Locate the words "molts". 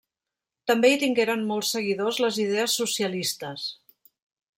1.51-1.73